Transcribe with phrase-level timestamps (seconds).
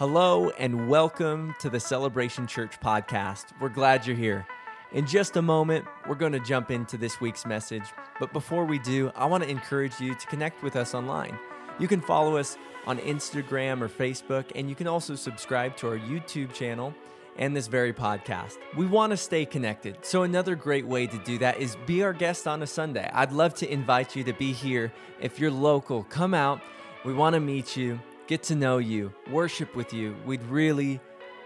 [0.00, 3.48] Hello, and welcome to the Celebration Church podcast.
[3.60, 4.46] We're glad you're here.
[4.92, 7.82] In just a moment, we're going to jump into this week's message.
[8.18, 11.38] But before we do, I want to encourage you to connect with us online.
[11.78, 15.98] You can follow us on Instagram or Facebook, and you can also subscribe to our
[15.98, 16.94] YouTube channel
[17.36, 18.56] and this very podcast.
[18.78, 19.98] We want to stay connected.
[20.00, 23.10] So, another great way to do that is be our guest on a Sunday.
[23.12, 24.94] I'd love to invite you to be here.
[25.20, 26.62] If you're local, come out.
[27.04, 30.14] We want to meet you get to know you, worship with you.
[30.24, 31.00] We'd really,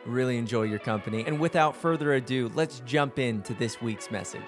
[0.04, 1.24] really enjoy your company.
[1.26, 4.42] And without further ado, let's jump into this week's message.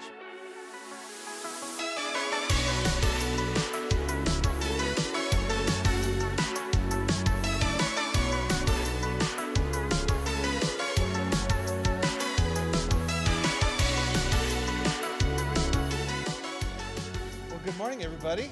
[17.49, 18.51] Well, good morning, everybody.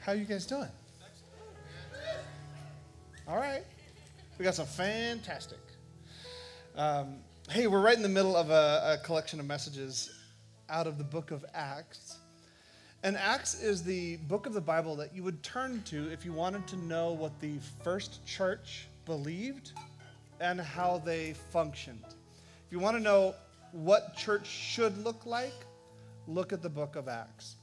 [0.00, 0.68] How are you guys doing?
[3.28, 3.64] All right.
[4.38, 5.58] We got some fantastic.
[6.76, 7.16] Um,
[7.50, 10.12] hey, we're right in the middle of a, a collection of messages
[10.68, 12.18] out of the book of Acts.
[13.02, 16.32] And Acts is the book of the Bible that you would turn to if you
[16.32, 19.72] wanted to know what the first church believed
[20.38, 22.04] and how they functioned.
[22.06, 23.34] If you want to know
[23.72, 25.66] what church should look like,
[26.28, 27.56] look at the book of Acts.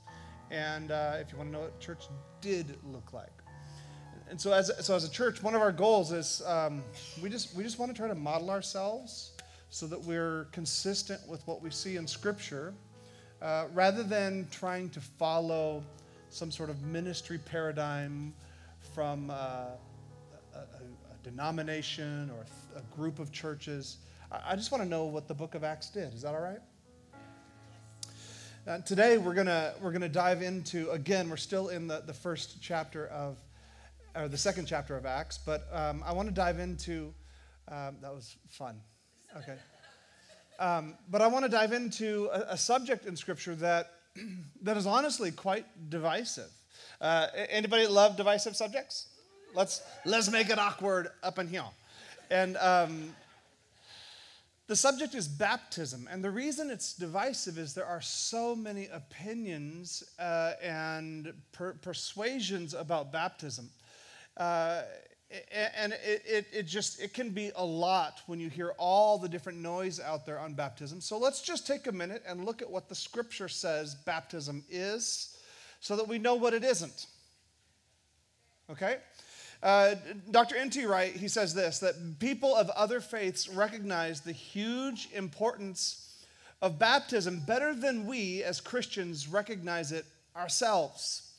[0.51, 2.09] And uh, if you want to know what church
[2.41, 3.42] did look like,
[4.29, 6.83] and so as, so as a church, one of our goals is um,
[7.21, 9.31] we, just, we just want to try to model ourselves
[9.69, 12.73] so that we're consistent with what we see in Scripture
[13.41, 15.83] uh, rather than trying to follow
[16.29, 18.33] some sort of ministry paradigm
[18.93, 23.97] from uh, a, a, denomination or a group of churches.
[24.31, 26.13] I, I just want to know what the book of Acts did.
[26.13, 26.59] Is that all right?
[28.65, 31.29] Uh, today we're gonna we're gonna dive into again.
[31.29, 33.37] We're still in the, the first chapter of
[34.15, 37.13] or the second chapter of Acts, but um, I want to dive into
[37.67, 38.79] um, that was fun.
[39.37, 39.55] Okay.
[40.59, 43.91] Um, but I want to dive into a, a, subject in Scripture that
[44.61, 46.49] that is honestly quite divisive.
[47.01, 49.07] Uh, anybody love divisive subjects?
[49.55, 51.63] Let's let's make it awkward up in here.
[52.29, 53.15] And um,
[54.67, 60.03] the subject is baptism, and the reason it's divisive is there are so many opinions
[60.19, 63.69] uh, and per- persuasions about baptism.
[64.37, 64.81] Uh,
[65.51, 69.27] and it, it, it, just it can be a lot when you hear all the
[69.27, 71.01] different noise out there on baptism.
[71.01, 75.37] So let's just take a minute and look at what the scripture says baptism is
[75.79, 77.07] so that we know what it isn't.
[78.69, 78.97] Okay?
[79.63, 79.95] Uh,
[80.29, 86.25] dr nt wright he says this that people of other faiths recognize the huge importance
[86.61, 90.05] of baptism better than we as christians recognize it
[90.35, 91.32] ourselves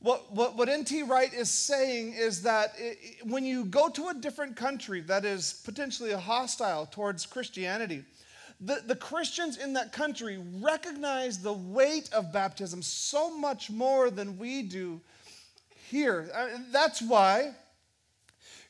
[0.00, 1.02] what, what, what N.T.
[1.02, 5.60] Wright is saying is that it, when you go to a different country that is
[5.64, 8.04] potentially hostile towards Christianity,
[8.60, 14.38] the, the Christians in that country recognize the weight of baptism so much more than
[14.38, 15.00] we do
[15.90, 16.30] here.
[16.32, 17.54] Uh, that's why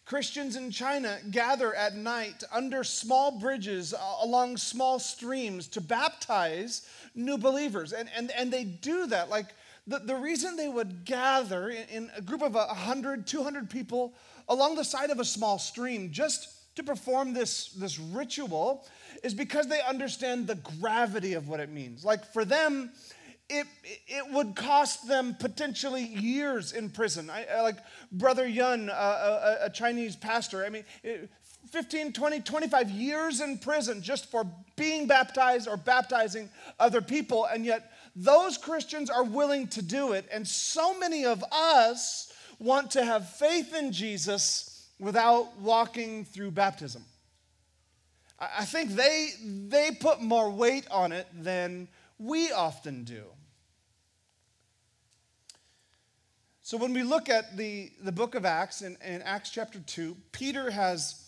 [0.06, 6.88] Christians in China gather at night under small bridges uh, along small streams to baptize
[7.14, 7.92] new believers.
[7.92, 9.48] And, and, and they do that like
[9.88, 14.14] the, the reason they would gather in, in a group of 100, 200 people
[14.48, 18.86] along the side of a small stream just to perform this, this ritual
[19.24, 22.04] is because they understand the gravity of what it means.
[22.04, 22.92] Like for them,
[23.48, 23.66] it,
[24.06, 27.30] it would cost them potentially years in prison.
[27.30, 27.78] I, I like
[28.12, 30.84] Brother Yun, uh, a, a, Chinese pastor, I mean,
[31.70, 37.46] 15, 20, 25 years in prison just for being baptized or baptizing other people.
[37.46, 40.26] And yet, those Christians are willing to do it.
[40.32, 47.04] And so many of us want to have faith in Jesus without walking through baptism.
[48.40, 51.86] I think they, they put more weight on it than
[52.18, 53.22] we often do.
[56.62, 60.16] So when we look at the, the book of Acts, in, in Acts chapter 2,
[60.32, 61.24] Peter has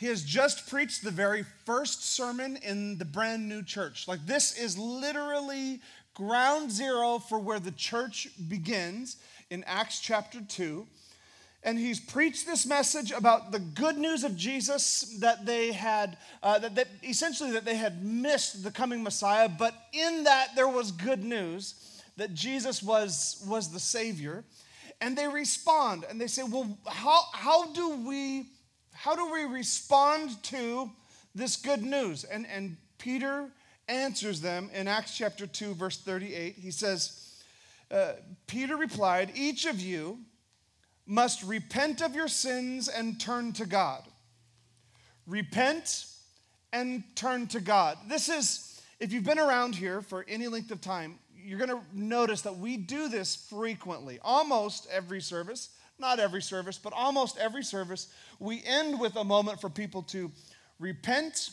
[0.00, 4.08] he has just preached the very first sermon in the brand new church.
[4.08, 5.82] Like, this is literally
[6.14, 9.16] ground zero for where the church begins
[9.50, 10.86] in Acts chapter 2.
[11.62, 16.58] And he's preached this message about the good news of Jesus that they had, uh,
[16.58, 20.90] that, that essentially that they had missed the coming Messiah, but in that there was
[20.90, 24.44] good news that Jesus was, was the Savior.
[25.02, 28.46] And they respond and they say, Well, how, how do we
[29.00, 30.90] how do we respond to
[31.34, 32.24] this good news?
[32.24, 33.48] And, and Peter
[33.90, 36.54] answers them in Acts chapter 2, verse 38.
[36.56, 37.42] He says,
[37.90, 38.12] uh,
[38.46, 40.18] Peter replied, Each of you
[41.06, 44.04] must repent of your sins and turn to God.
[45.26, 46.06] Repent
[46.72, 47.98] and turn to God.
[48.08, 51.80] This is, if you've been around here for any length of time, you're going to
[51.92, 55.70] notice that we do this frequently, almost every service.
[55.98, 58.08] Not every service, but almost every service,
[58.38, 60.30] we end with a moment for people to
[60.78, 61.50] repent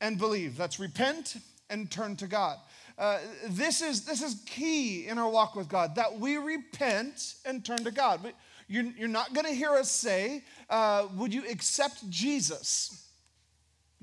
[0.00, 0.56] and believe.
[0.56, 1.36] That's repent
[1.72, 2.58] and turn to God.
[2.98, 7.64] Uh, this, is, this is key in our walk with God that we repent and
[7.64, 8.20] turn to God.
[8.68, 13.08] You're, you're not going to hear us say, uh, Would you accept Jesus?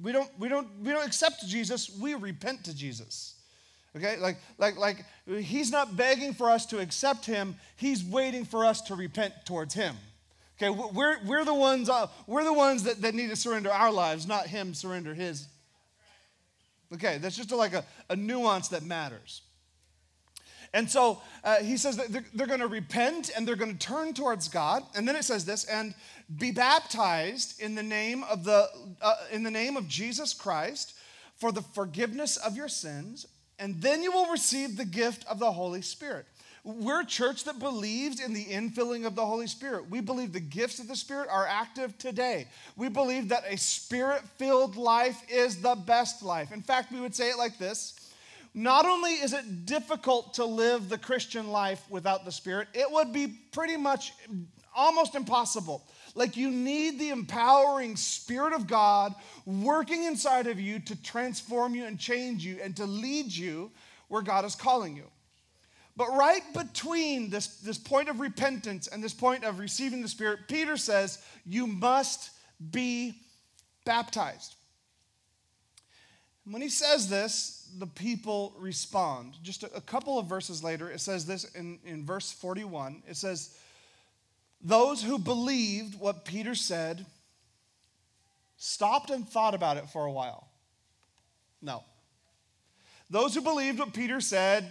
[0.01, 3.35] We don't, we, don't, we don't accept Jesus, we repent to Jesus.
[3.95, 8.65] Okay, like, like, like he's not begging for us to accept him, he's waiting for
[8.65, 9.95] us to repent towards him.
[10.61, 13.91] Okay, we're, we're the ones, uh, we're the ones that, that need to surrender our
[13.91, 15.47] lives, not him surrender his.
[16.93, 19.41] Okay, that's just like a, a nuance that matters.
[20.73, 23.87] And so uh, he says that they're, they're going to repent and they're going to
[23.87, 24.83] turn towards God.
[24.95, 25.95] And then it says this, and
[26.37, 28.67] be baptized in the name of the
[29.01, 30.93] uh, in the name of Jesus Christ
[31.37, 33.25] for the forgiveness of your sins
[33.59, 36.25] and then you will receive the gift of the Holy Spirit.
[36.63, 39.89] We're a church that believes in the infilling of the Holy Spirit.
[39.89, 42.47] We believe the gifts of the Spirit are active today.
[42.75, 46.51] We believe that a spirit filled life is the best life.
[46.51, 48.11] In fact, we would say it like this
[48.53, 53.13] Not only is it difficult to live the Christian life without the Spirit, it would
[53.13, 54.13] be pretty much
[54.75, 55.87] almost impossible.
[56.13, 59.15] Like you need the empowering Spirit of God
[59.45, 63.71] working inside of you to transform you and change you and to lead you
[64.09, 65.05] where God is calling you.
[65.99, 70.47] But right between this, this point of repentance and this point of receiving the Spirit,
[70.47, 72.31] Peter says, You must
[72.71, 73.15] be
[73.83, 74.55] baptized.
[76.49, 79.33] When he says this, the people respond.
[79.43, 83.03] Just a, a couple of verses later, it says this in, in verse 41.
[83.05, 83.57] It says,
[84.61, 87.05] those who believed what Peter said
[88.55, 90.47] stopped and thought about it for a while.
[91.61, 91.83] No.
[93.09, 94.65] Those who believed what Peter said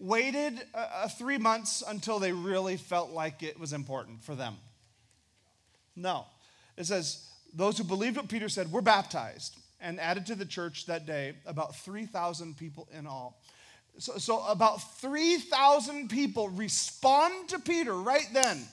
[0.00, 4.56] waited uh, three months until they really felt like it was important for them.
[5.94, 6.26] No.
[6.76, 10.86] It says, those who believed what Peter said were baptized and added to the church
[10.86, 13.40] that day about 3,000 people in all.
[13.98, 18.66] So, so about 3,000 people respond to Peter right then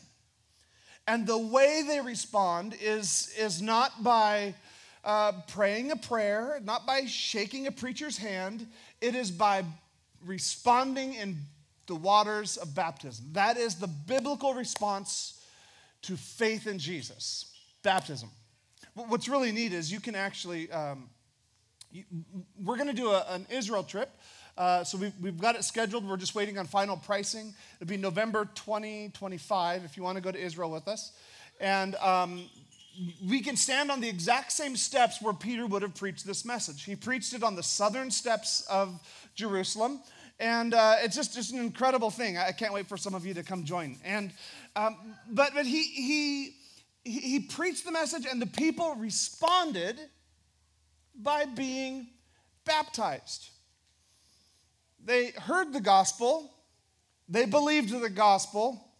[1.07, 4.53] and the way they respond is, is not by
[5.05, 8.67] uh, praying a prayer, not by shaking a preacher's hand,
[8.99, 9.63] it is by
[10.27, 11.37] responding in
[11.87, 13.25] the waters of baptism.
[13.31, 15.41] That is the biblical response
[16.03, 17.53] to faith in Jesus
[17.83, 18.29] baptism.
[18.95, 21.09] What's really neat is you can actually, um,
[21.91, 22.03] you,
[22.61, 24.09] we're going to do a, an Israel trip.
[24.57, 26.05] Uh, so we've, we've got it scheduled.
[26.05, 27.53] We're just waiting on final pricing.
[27.79, 31.13] It'll be November 2025 if you want to go to Israel with us.
[31.61, 32.49] And um,
[33.25, 36.83] we can stand on the exact same steps where Peter would have preached this message.
[36.83, 38.99] He preached it on the southern steps of
[39.35, 40.01] Jerusalem.
[40.39, 42.37] And uh, it's just, just an incredible thing.
[42.37, 43.97] I can't wait for some of you to come join.
[44.03, 44.31] And,
[44.75, 46.53] um, but but he, he,
[47.03, 49.99] he preached the message, and the people responded
[51.15, 52.07] by being
[52.65, 53.49] baptized.
[55.03, 56.51] They heard the gospel,
[57.27, 58.91] they believed the gospel,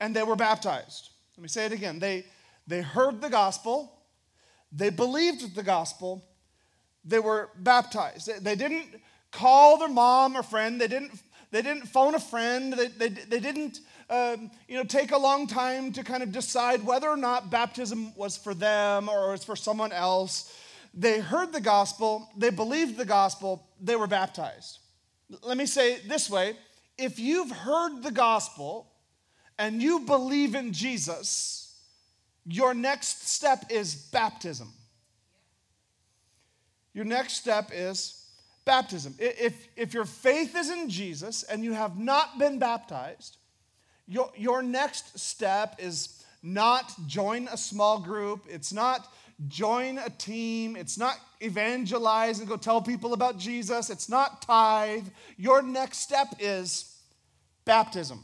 [0.00, 1.10] and they were baptized.
[1.36, 1.98] Let me say it again.
[1.98, 2.26] They,
[2.66, 3.90] they heard the gospel,
[4.70, 6.24] they believed the gospel,
[7.04, 8.26] they were baptized.
[8.26, 9.00] They, they didn't
[9.34, 11.12] call their mom or friend, they didn't,
[11.50, 15.46] they didn't phone a friend, they, they, they didn't um, you know, take a long
[15.46, 19.56] time to kind of decide whether or not baptism was for them or was for
[19.56, 20.56] someone else.
[20.92, 24.78] They heard the gospel, they believed the gospel, they were baptized.
[25.42, 26.56] Let me say this way
[26.96, 28.86] if you've heard the gospel
[29.58, 31.76] and you believe in Jesus,
[32.46, 34.72] your next step is baptism.
[36.92, 38.23] Your next step is
[38.64, 39.14] baptism.
[39.18, 43.36] If, if your faith is in Jesus and you have not been baptized,
[44.06, 48.44] your, your next step is not join a small group.
[48.48, 49.08] It's not
[49.48, 50.76] join a team.
[50.76, 53.90] It's not evangelize and go tell people about Jesus.
[53.90, 55.06] It's not tithe.
[55.36, 56.96] Your next step is
[57.64, 58.22] baptism.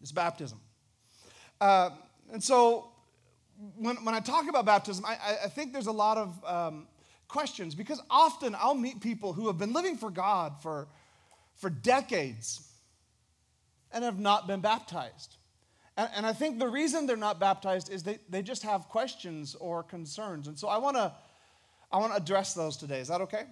[0.00, 0.60] It's baptism.
[1.60, 1.90] Uh,
[2.32, 2.88] and so
[3.76, 6.86] when, when I talk about baptism, I, I think there's a lot of um,
[7.34, 10.86] questions because often I'll meet people who have been living for God for,
[11.56, 12.62] for decades
[13.90, 15.36] and have not been baptized.
[15.96, 19.56] And, and I think the reason they're not baptized is they, they just have questions
[19.56, 20.46] or concerns.
[20.46, 21.12] And so I want to
[21.90, 23.00] I want to address those today.
[23.00, 23.44] Is that okay?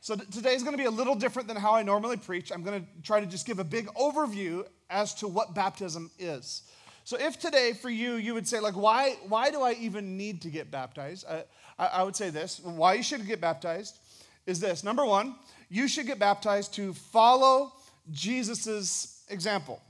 [0.00, 2.50] So today is going to be a little different than how I normally preach.
[2.52, 6.62] I'm going to try to just give a big overview as to what baptism is.
[7.04, 10.40] So if today for you, you would say, like, why, why do I even need
[10.42, 11.26] to get baptized?
[11.28, 11.44] I,
[11.78, 13.98] I would say this why you should get baptized
[14.46, 14.82] is this.
[14.82, 15.34] Number one,
[15.68, 17.72] you should get baptized to follow
[18.10, 19.82] Jesus' example.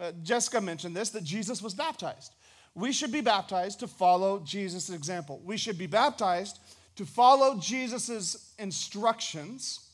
[0.00, 2.32] Uh, Jessica mentioned this that Jesus was baptized.
[2.74, 5.40] We should be baptized to follow Jesus' example.
[5.44, 6.58] We should be baptized
[6.96, 9.90] to follow Jesus' instructions,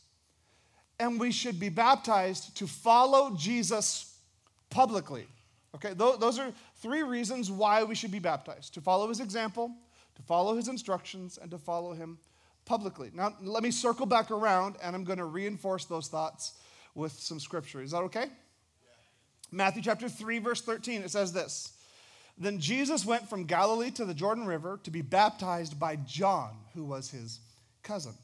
[0.99, 4.18] and we should be baptized to follow Jesus
[4.71, 5.26] publicly.
[5.75, 9.73] Okay, those are three reasons why we should be baptized to follow his example,
[10.14, 12.19] to follow his instructions, and to follow him
[12.64, 13.11] publicly.
[13.12, 16.54] Now, let me circle back around and I'm going to reinforce those thoughts
[16.95, 17.83] with some scripture.
[17.83, 18.25] Is that okay?
[18.25, 18.28] Yeah.
[19.50, 21.73] Matthew chapter 3, verse 13, it says this
[22.38, 26.85] Then Jesus went from Galilee to the Jordan River to be baptized by John, who
[26.85, 27.40] was his
[27.83, 28.14] cousin.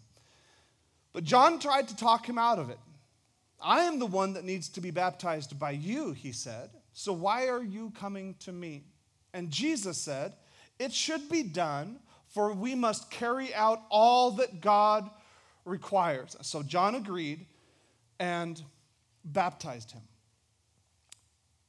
[1.13, 2.79] But John tried to talk him out of it.
[3.61, 6.71] I am the one that needs to be baptized by you, he said.
[6.93, 8.85] So why are you coming to me?
[9.33, 10.35] And Jesus said,
[10.79, 15.11] It should be done, for we must carry out all that God
[15.65, 16.37] requires.
[16.43, 17.47] So John agreed
[18.19, 18.63] and
[19.25, 20.03] baptized him.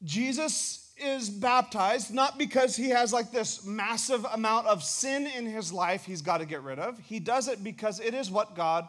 [0.03, 5.73] Jesus is baptized not because he has like this massive amount of sin in his
[5.73, 6.99] life he's got to get rid of.
[6.99, 8.87] He does it because it is what God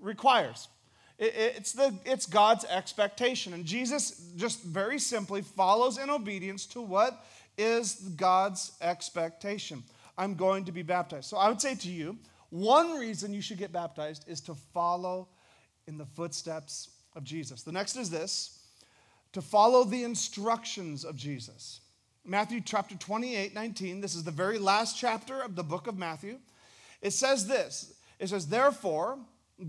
[0.00, 0.68] requires.
[1.18, 3.54] It's, the, it's God's expectation.
[3.54, 7.24] And Jesus just very simply follows in obedience to what
[7.56, 9.82] is God's expectation.
[10.18, 11.26] I'm going to be baptized.
[11.26, 12.18] So I would say to you,
[12.50, 15.28] one reason you should get baptized is to follow
[15.86, 17.62] in the footsteps of Jesus.
[17.62, 18.60] The next is this
[19.32, 21.80] to follow the instructions of Jesus.
[22.24, 26.38] Matthew chapter 28, 19, this is the very last chapter of the book of Matthew.
[27.02, 29.18] It says this it says, Therefore,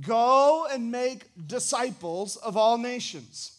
[0.02, 3.52] Go and make disciples of all nations.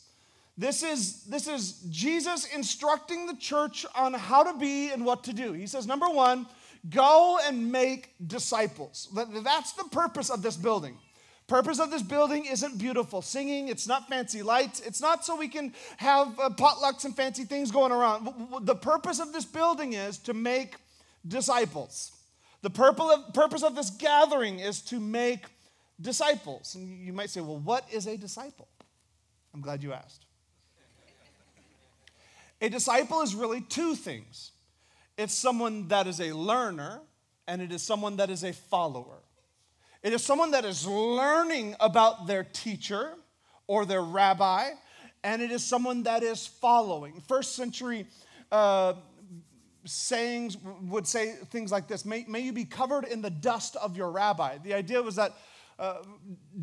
[0.59, 5.33] This is, this is Jesus instructing the church on how to be and what to
[5.33, 5.53] do.
[5.53, 6.47] He says, number one,
[6.89, 9.09] go and make disciples.
[9.45, 10.97] That's the purpose of this building.
[11.47, 15.47] Purpose of this building isn't beautiful singing, it's not fancy lights, it's not so we
[15.47, 18.29] can have uh, potlucks and fancy things going around.
[18.63, 20.75] The purpose of this building is to make
[21.29, 22.11] disciples.
[22.63, 25.45] The purpose of this gathering is to make
[26.01, 26.75] disciples.
[26.75, 28.69] And you might say, well, what is a disciple?
[29.55, 30.27] I'm glad you asked.
[32.61, 34.53] a disciple is really two things
[35.17, 37.01] it's someone that is a learner,
[37.49, 39.23] and it is someone that is a follower.
[40.03, 43.15] It is someone that is learning about their teacher
[43.67, 44.71] or their rabbi,
[45.25, 47.23] and it is someone that is following.
[47.27, 48.07] First century
[48.53, 48.95] uh,
[49.85, 53.97] sayings would say things like this may, may you be covered in the dust of
[53.97, 54.59] your rabbi.
[54.59, 55.33] The idea was that
[55.79, 55.99] uh,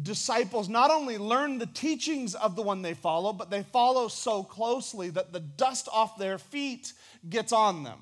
[0.01, 4.43] disciples not only learn the teachings of the one they follow, but they follow so
[4.43, 6.93] closely that the dust off their feet
[7.29, 7.99] gets on them.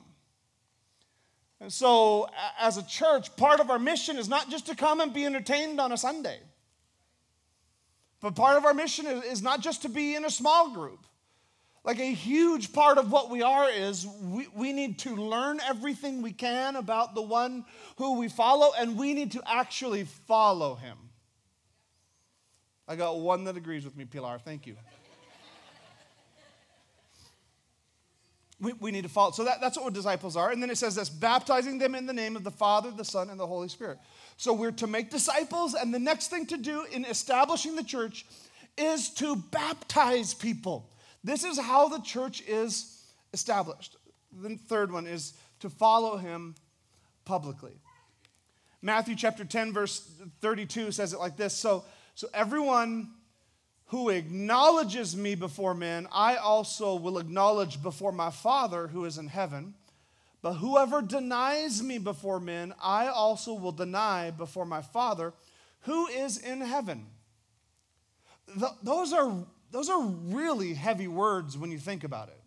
[1.60, 2.28] And so,
[2.60, 5.80] as a church, part of our mission is not just to come and be entertained
[5.80, 6.40] on a Sunday,
[8.22, 11.06] but part of our mission is not just to be in a small group.
[11.84, 16.22] Like a huge part of what we are is we, we need to learn everything
[16.22, 17.66] we can about the one
[17.98, 20.98] who we follow, and we need to actually follow him.
[22.88, 24.38] I got one that agrees with me, Pilar.
[24.38, 24.76] Thank you.
[28.60, 29.32] we, we need to follow.
[29.32, 30.52] So that, that's what disciples are.
[30.52, 33.32] And then it says this baptizing them in the name of the Father, the Son,
[33.32, 33.98] and the Holy Spirit.
[34.38, 38.26] So we're to make disciples, and the next thing to do in establishing the church
[38.78, 40.92] is to baptize people.
[41.24, 43.96] This is how the church is established.
[44.32, 46.56] The third one is to follow him
[47.26, 47.80] publicly.
[48.82, 50.12] Matthew chapter 10, verse
[50.42, 51.86] 32 says it like this So,
[52.16, 53.12] so everyone
[53.88, 59.28] who acknowledges me before men, I also will acknowledge before my Father who is in
[59.28, 59.76] heaven.
[60.42, 65.34] But whoever denies me before men, I also will deny before my Father
[65.82, 67.06] who is in heaven.
[68.48, 72.40] Th- those are those are really heavy words when you think about it.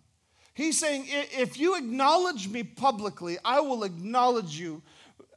[0.54, 4.82] He's saying, if you acknowledge me publicly, I will acknowledge you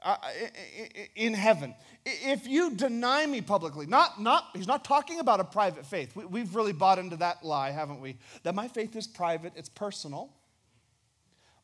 [0.04, 1.74] uh, uh, uh, uh in heaven.
[2.06, 6.16] If you deny me publicly, not, not, he's not talking about a private faith.
[6.16, 8.18] We, have really bought into that lie, haven't we?
[8.44, 10.30] That my faith is private, it's personal.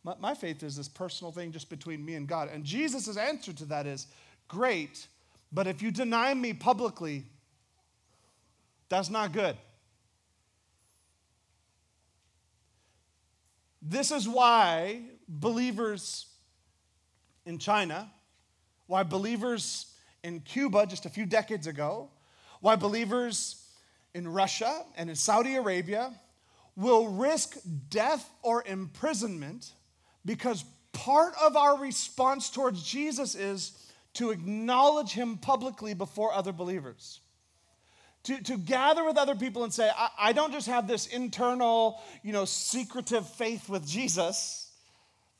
[0.03, 2.49] My, my faith is this personal thing just between me and God.
[2.51, 4.07] And Jesus' answer to that is
[4.47, 5.07] great,
[5.51, 7.23] but if you deny me publicly,
[8.89, 9.55] that's not good.
[13.85, 16.27] This is why believers
[17.45, 18.09] in China,
[18.87, 19.87] why believers
[20.23, 22.09] in Cuba just a few decades ago,
[22.61, 23.61] why believers
[24.13, 26.13] in Russia and in Saudi Arabia,
[26.77, 27.57] will risk
[27.89, 29.73] death or imprisonment
[30.25, 30.63] because
[30.93, 33.77] part of our response towards Jesus is
[34.13, 37.19] to acknowledge him publicly before other believers.
[38.23, 42.01] To, to gather with other people and say, I, I don't just have this internal,
[42.23, 44.71] you know, secretive faith with Jesus,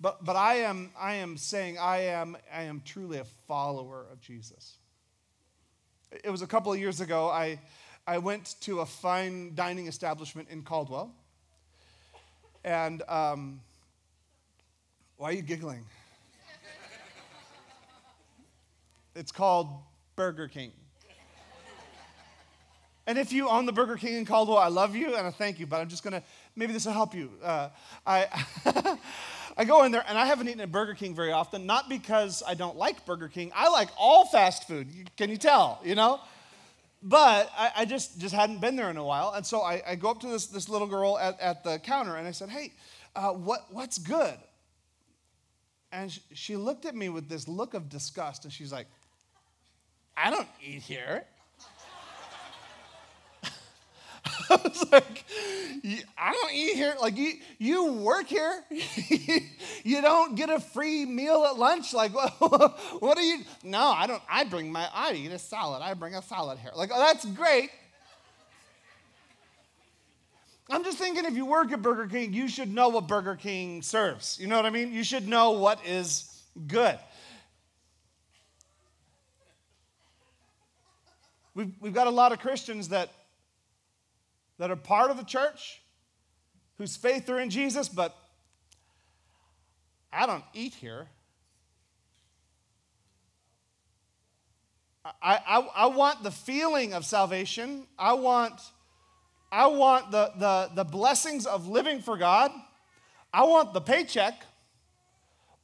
[0.02, 4.20] but, but I, am, I am saying I am, I am truly a follower of
[4.20, 4.76] Jesus.
[6.12, 7.62] It was a couple of years ago, I,
[8.06, 11.16] I went to a fine dining establishment in Caldwell.
[12.66, 13.62] And um,
[15.16, 15.86] why are you giggling?
[19.16, 19.70] It's called
[20.18, 20.72] Burger King.
[23.06, 25.60] And if you own the Burger King in Caldwell, I love you and I thank
[25.60, 26.24] you, but I'm just gonna,
[26.56, 27.32] maybe this will help you.
[27.44, 27.70] Uh,
[28.08, 28.28] I,
[29.58, 32.42] I go in there and I haven't eaten at Burger King very often, not because
[32.48, 33.52] I don't like Burger King.
[33.54, 34.88] I like all fast food.
[35.18, 35.82] Can you tell?
[35.84, 36.22] You know?
[37.02, 39.34] But I, I just, just hadn't been there in a while.
[39.36, 42.16] And so I, I go up to this, this little girl at, at the counter
[42.16, 42.72] and I said, Hey,
[43.16, 44.38] uh, what, what's good?
[45.92, 48.88] And she, she looked at me with this look of disgust and she's like,
[50.16, 51.26] I don't eat here.
[54.50, 55.26] I was like,
[56.18, 56.96] I don't eat here.
[57.02, 58.64] Like, you, you work here.
[59.84, 61.94] you don't get a free meal at lunch.
[61.94, 63.40] Like, what, what do you?
[63.64, 64.22] No, I don't.
[64.30, 65.82] I bring my, I eat a salad.
[65.82, 66.72] I bring a salad here.
[66.76, 67.70] Like, oh, that's great.
[70.70, 73.82] I'm just thinking if you work at Burger King, you should know what Burger King
[73.82, 74.40] serves.
[74.40, 74.94] You know what I mean?
[74.94, 76.98] You should know what is good.
[81.54, 83.12] We've, we've got a lot of Christians that
[84.64, 85.82] that are part of the church,
[86.78, 88.16] whose faith are in Jesus, but
[90.10, 91.08] I don't eat here.
[95.22, 97.88] I, I, I want the feeling of salvation.
[98.00, 98.54] I want,
[99.52, 102.50] I want the, the, the blessings of living for God.
[103.34, 104.46] I want the paycheck.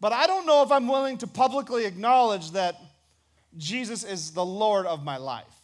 [0.01, 2.75] But I don't know if I'm willing to publicly acknowledge that
[3.55, 5.58] Jesus is the Lord of my life.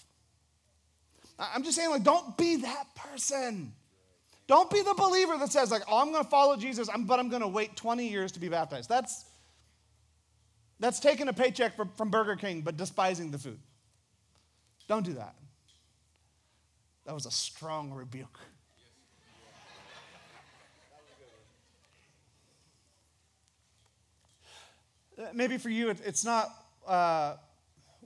[1.37, 3.73] I'm just saying, like, don't be that person.
[4.47, 7.29] Don't be the believer that says, like, oh, I'm going to follow Jesus, but I'm
[7.29, 8.87] going to wait 20 years to be baptized.
[8.87, 9.25] That's,
[10.79, 13.59] that's taking a paycheck from, Burger King, but despising the food.
[14.87, 15.35] Don't do that.
[17.05, 18.39] That was a strong rebuke.
[25.33, 26.49] Maybe for you, it's not
[26.87, 27.35] uh,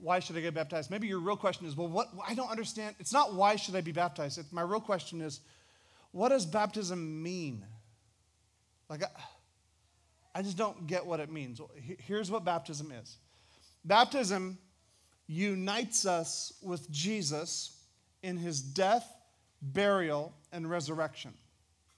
[0.02, 0.90] why should I get baptized?
[0.90, 2.08] Maybe your real question is, well, what?
[2.26, 2.96] I don't understand.
[2.98, 4.38] It's not why should I be baptized.
[4.38, 5.40] It's, my real question is,
[6.12, 7.64] what does baptism mean?
[8.88, 9.08] Like, I,
[10.34, 11.60] I just don't get what it means.
[11.98, 13.16] Here's what baptism is
[13.84, 14.58] baptism
[15.26, 17.78] unites us with Jesus
[18.22, 19.06] in his death,
[19.62, 21.32] burial, and resurrection.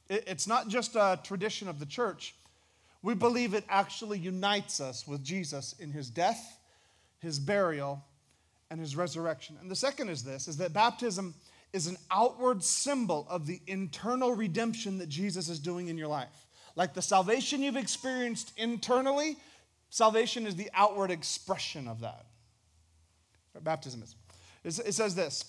[0.09, 2.35] It, it's not just a tradition of the church.
[3.03, 6.59] We believe it actually unites us with Jesus in his death
[7.23, 8.05] his burial,
[8.71, 9.57] and his resurrection.
[9.61, 11.35] And the second is this is that baptism
[11.73, 16.47] is an outward symbol of the internal redemption that Jesus is doing in your life.
[16.75, 19.37] Like the salvation you've experienced internally,
[19.91, 22.27] salvation is the outward expression of that.
[23.63, 24.17] Baptism is.
[24.65, 25.45] It says this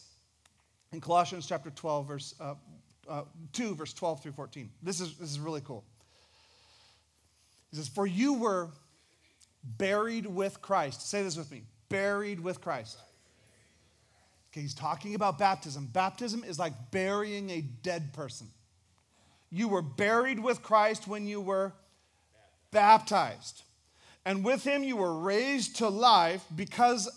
[0.92, 2.56] in Colossians chapter 12, verse uh,
[3.08, 4.70] uh, 2, verse 12 through 14.
[4.82, 5.86] This is, this is really cool.
[7.72, 8.70] He says, For you were
[9.64, 11.10] buried with Christ.
[11.10, 12.98] Say this with me buried with Christ.
[14.52, 15.88] Okay, he's talking about baptism.
[15.94, 18.48] Baptism is like burying a dead person.
[19.52, 21.72] You were buried with Christ when you were
[22.72, 23.62] baptized.
[24.26, 27.10] And with him you were raised to life because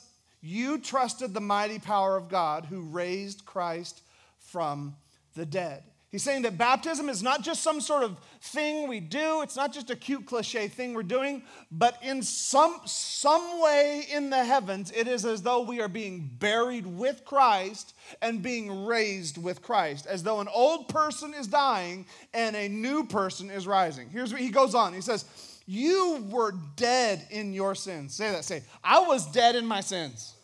[0.43, 4.03] you trusted the mighty power of God who raised Christ
[4.39, 4.95] from
[5.35, 5.83] the dead.
[6.13, 9.73] He's saying that baptism is not just some sort of thing we do, it's not
[9.73, 11.43] just a cute cliche thing we're doing,
[11.73, 16.31] but in some, some way in the heavens, it is as though we are being
[16.39, 22.07] buried with Christ and being raised with Christ, as though an old person is dying
[22.33, 24.09] and a new person is rising.
[24.09, 24.95] Here's what he goes on.
[24.95, 25.25] He says,
[25.67, 28.15] You were dead in your sins.
[28.15, 30.36] Say that, say, I was dead in my sins.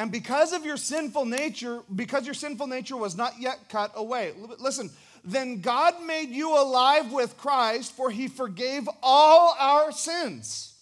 [0.00, 4.32] And because of your sinful nature, because your sinful nature was not yet cut away,
[4.58, 4.88] listen,
[5.26, 10.72] then God made you alive with Christ, for he forgave all our sins.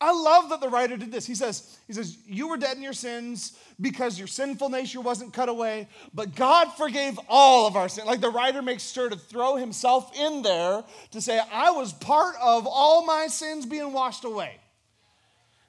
[0.00, 1.26] I love that the writer did this.
[1.26, 5.32] He says, he says, You were dead in your sins because your sinful nature wasn't
[5.32, 8.06] cut away, but God forgave all of our sins.
[8.06, 12.36] Like the writer makes sure to throw himself in there to say, I was part
[12.40, 14.60] of all my sins being washed away.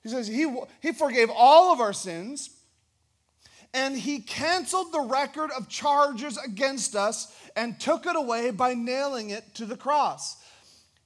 [0.05, 2.51] He says he, he forgave all of our sins.
[3.73, 9.31] and he canceled the record of charges against us and took it away by nailing
[9.31, 10.37] it to the cross.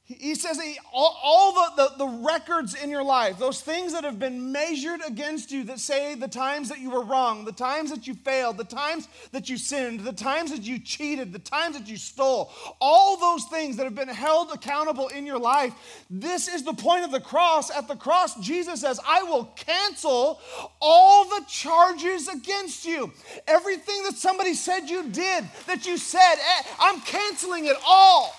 [0.10, 4.04] He says he, all, all the, the, the, records in your life, those things that
[4.04, 7.92] have been measured against you that say the times that you were wrong, the times
[7.92, 11.78] that you failed, the times that you sinned, the times that you cheated, the times
[11.78, 15.76] that you stole, all those things that have been held accountable in your life,
[16.10, 17.70] this is the point of the cross.
[17.70, 20.40] At the cross, Jesus says, I will cancel
[20.82, 23.14] all the charges against you.
[23.48, 28.34] Everything that somebody said you did, that you said, eh, I'm canceling it all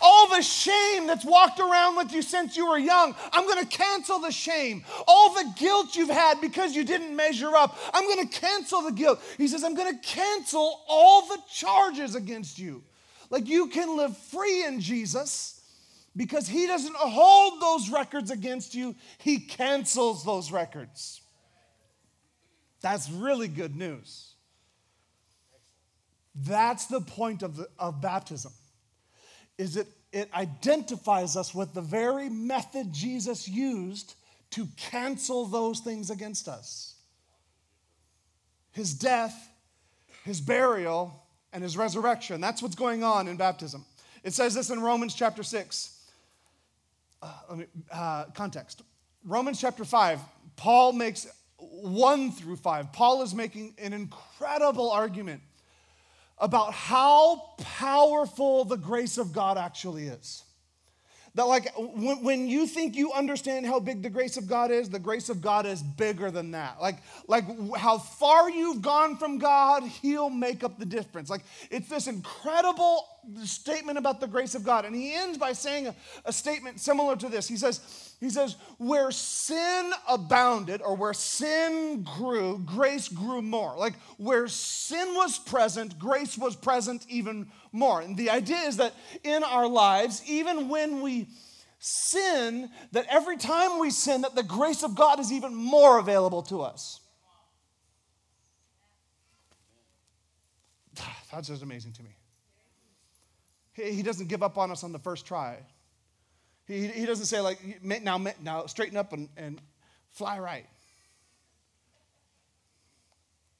[0.00, 3.76] all the shame that's walked around with you since you were young, I'm going to
[3.76, 4.84] cancel the shame.
[5.06, 8.92] All the guilt you've had because you didn't measure up, I'm going to cancel the
[8.92, 9.20] guilt.
[9.36, 12.82] He says, I'm going to cancel all the charges against you.
[13.28, 15.60] Like you can live free in Jesus
[16.16, 21.20] because he doesn't hold those records against you, he cancels those records.
[22.80, 24.34] That's really good news.
[26.34, 28.52] That's the point of, the, of baptism
[29.60, 34.14] is it, it identifies us with the very method Jesus used
[34.52, 36.94] to cancel those things against us
[38.72, 39.50] his death,
[40.24, 41.12] his burial,
[41.52, 42.40] and his resurrection.
[42.40, 43.84] That's what's going on in baptism.
[44.22, 46.00] It says this in Romans chapter 6.
[47.20, 48.82] Uh, let me, uh, context.
[49.24, 50.20] Romans chapter 5,
[50.54, 51.26] Paul makes
[51.58, 52.92] 1 through 5.
[52.92, 55.42] Paul is making an incredible argument
[56.40, 60.42] about how powerful the grace of God actually is.
[61.34, 64.90] That, like, when, when you think you understand how big the grace of God is,
[64.90, 66.80] the grace of God is bigger than that.
[66.80, 67.44] Like, like
[67.76, 71.30] how far you've gone from God, He'll make up the difference.
[71.30, 73.06] Like, it's this incredible
[73.44, 74.84] statement about the grace of God.
[74.84, 77.48] And he ends by saying a, a statement similar to this.
[77.48, 77.80] He says,
[78.20, 83.76] he says, where sin abounded or where sin grew, grace grew more.
[83.76, 88.00] Like where sin was present, grace was present even more.
[88.00, 91.28] And the idea is that in our lives, even when we
[91.78, 96.42] sin, that every time we sin, that the grace of God is even more available
[96.42, 97.00] to us.
[101.32, 102.10] That's just amazing to me.
[103.72, 105.56] He doesn't give up on us on the first try.
[106.66, 109.60] He, he doesn't say, like, now, now straighten up and, and
[110.10, 110.66] fly right.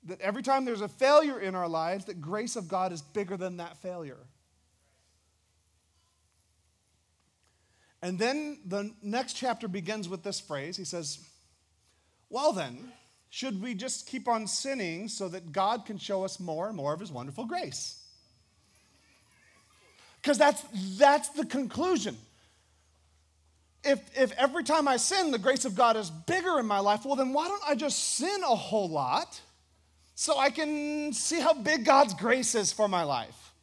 [0.04, 3.36] That every time there's a failure in our lives, that grace of God is bigger
[3.36, 4.18] than that failure.
[8.02, 10.76] And then the next chapter begins with this phrase.
[10.76, 11.18] He says,
[12.30, 12.92] Well, then,
[13.28, 16.94] should we just keep on sinning so that God can show us more and more
[16.94, 18.02] of his wonderful grace?
[20.22, 20.62] Because that's,
[20.98, 22.16] that's the conclusion
[23.84, 27.04] if, if every time I sin, the grace of God is bigger in my life,
[27.04, 29.40] well, then why don't I just sin a whole lot
[30.20, 33.54] so I can see how big God's grace is for my life?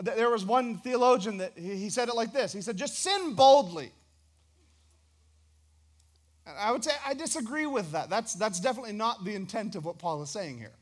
[0.00, 3.90] There was one theologian that he said it like this He said, just sin boldly.
[6.46, 8.08] And I would say I disagree with that.
[8.08, 10.76] That's, that's definitely not the intent of what Paul is saying here.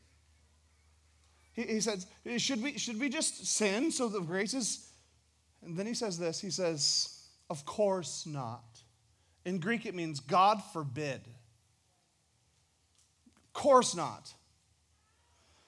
[1.54, 2.06] He, he says,
[2.36, 4.90] should we, should we just sin so the grace is
[5.62, 8.82] and then he says this he says, Of course not.
[9.46, 11.22] In Greek, it means God forbid.
[13.58, 14.32] Course not.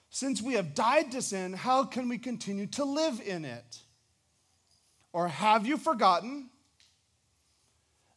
[0.09, 3.79] Since we have died to sin, how can we continue to live in it?
[5.11, 6.49] Or have you forgotten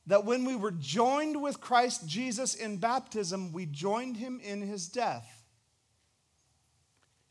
[0.06, 4.86] that when we were joined with Christ Jesus in baptism, we joined him in his
[4.88, 5.26] death?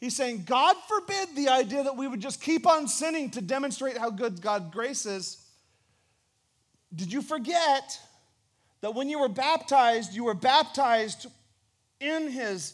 [0.01, 3.97] He's saying, God forbid the idea that we would just keep on sinning to demonstrate
[3.97, 5.41] how good God's grace is.
[6.93, 7.97] Did you forget
[8.81, 11.27] that when you were baptized, you were baptized
[12.03, 12.73] in his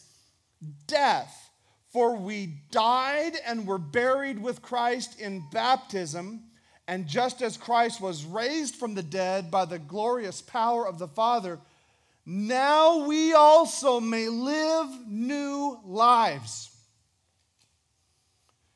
[0.87, 1.51] death?
[1.89, 6.43] For we died and were buried with Christ in baptism.
[6.87, 11.07] And just as Christ was raised from the dead by the glorious power of the
[11.07, 11.59] Father,
[12.25, 16.69] now we also may live new lives.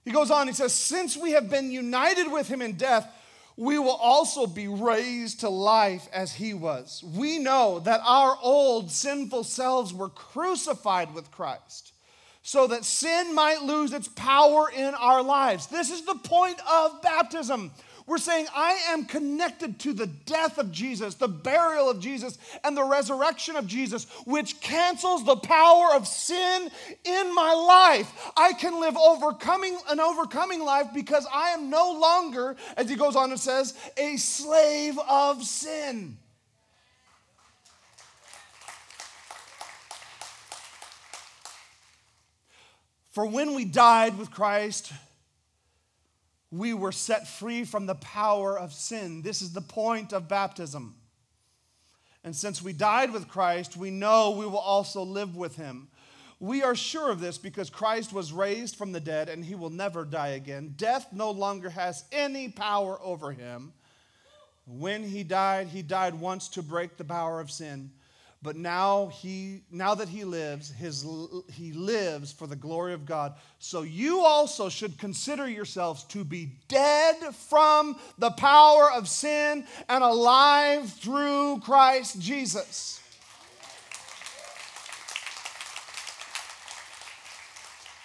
[0.06, 3.08] He goes on, he says, Since we have been united with him in death,
[3.56, 7.04] we will also be raised to life as he was.
[7.16, 11.94] We know that our old sinful selves were crucified with Christ
[12.42, 15.68] so that sin might lose its power in our lives.
[15.68, 17.72] This is the point of baptism.
[18.06, 22.76] We're saying, I am connected to the death of Jesus, the burial of Jesus, and
[22.76, 26.70] the resurrection of Jesus, which cancels the power of sin
[27.06, 28.32] in my life.
[28.36, 33.16] I can live overcoming an overcoming life because I am no longer, as he goes
[33.16, 36.18] on and says, a slave of sin.
[43.12, 44.92] For when we died with Christ,
[46.54, 49.24] we were set free from the power of sin.
[49.24, 50.94] This is the point of baptism.
[52.24, 55.88] And since we died with Christ, we know we will also live with him.
[56.40, 59.72] We are sure of this because Christ was raised from the dead and he will
[59.72, 60.76] never die again.
[60.78, 63.74] Death no longer has any power over him.
[64.68, 67.90] When he died, he died once to break the power of sin.
[68.44, 71.06] But now he now that he lives, his
[71.50, 73.36] he lives for the glory of God.
[73.60, 80.04] So you also should consider yourselves to be dead from the power of sin and
[80.04, 83.00] alive through Christ Jesus.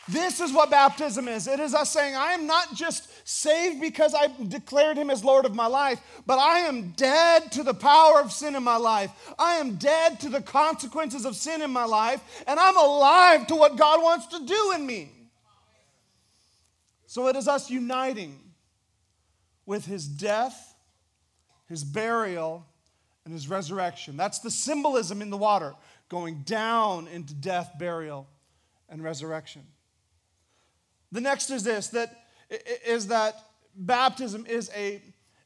[0.09, 1.49] This is what baptism is.
[1.49, 5.45] It is us saying, I am not just saved because I declared him as Lord
[5.45, 9.11] of my life, but I am dead to the power of sin in my life.
[9.39, 13.55] I am dead to the consequences of sin in my life, and I'm alive to
[13.55, 15.11] what God wants to do in me.
[17.07, 18.41] So it is us uniting
[19.67, 20.75] with his death,
[21.69, 22.65] his burial,
[23.27, 24.17] and his resurrection.
[24.17, 25.75] That's the symbolism in the water,
[26.09, 28.27] going down into death, burial,
[28.89, 29.67] and resurrection.
[31.13, 33.37] The next is this that is that
[33.75, 35.03] baptism is a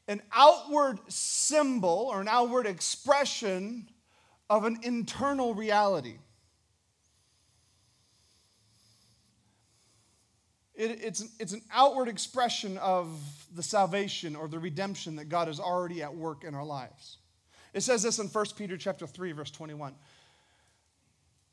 [0.07, 3.87] an outward symbol or an outward expression
[4.49, 6.17] of an internal reality.
[10.75, 13.07] It, it's, it's an outward expression of
[13.55, 17.17] the salvation or the redemption that God is already at work in our lives.
[17.73, 19.95] It says this in 1 Peter chapter 3, verse 21.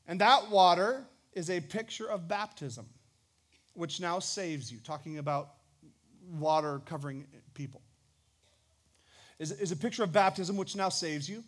[0.07, 2.87] And that water is a picture of baptism
[3.81, 5.53] which now saves you, talking about
[6.37, 7.81] water covering people,
[9.39, 11.43] is, is a picture of baptism, which now saves you,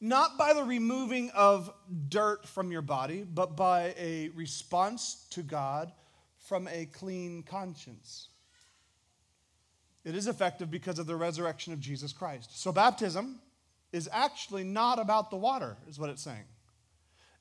[0.00, 1.72] not by the removing of
[2.08, 5.92] dirt from your body, but by a response to God
[6.38, 8.30] from a clean conscience.
[10.04, 12.60] It is effective because of the resurrection of Jesus Christ.
[12.60, 13.38] So, baptism
[13.92, 16.46] is actually not about the water, is what it's saying.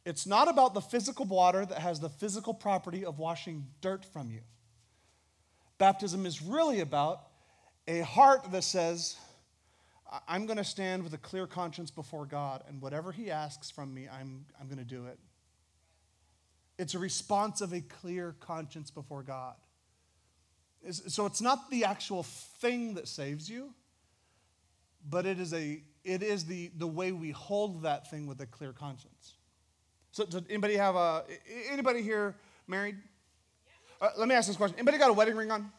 [0.06, 4.32] It's not about the physical water that has the physical property of washing dirt from
[4.32, 4.42] you.
[5.78, 7.24] Baptism is really about
[7.88, 9.18] a heart that says,
[10.28, 13.94] I'm going to stand with a clear conscience before God, and whatever He asks from
[13.94, 15.20] me, I'm, I'm going to do it.
[16.78, 19.56] It's a response of a clear conscience before God.
[20.90, 23.74] So it's not the actual thing that saves you,
[25.08, 28.46] but it is, a, it is the, the way we hold that thing with a
[28.46, 29.34] clear conscience.
[30.20, 31.24] So, does anybody have a,
[31.72, 32.36] anybody here
[32.68, 32.98] married?
[34.02, 34.78] Uh, let me ask this question.
[34.78, 35.72] Anybody got a wedding ring on?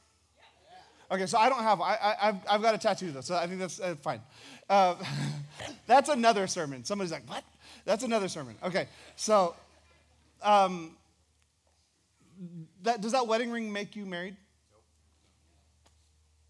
[1.10, 3.46] Okay, so I don't have, I, I, have I've got a tattoo though, so I
[3.46, 4.22] think that's uh, fine.
[4.66, 4.94] Uh,
[5.86, 6.86] that's another sermon.
[6.86, 7.44] Somebody's like, what?
[7.84, 8.56] That's another sermon.
[8.64, 9.54] Okay, so
[10.40, 10.96] um,
[12.84, 14.38] that, does that wedding ring make you married?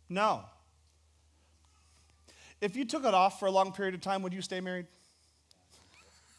[0.09, 0.44] No.
[2.61, 4.87] If you took it off for a long period of time, would you stay married?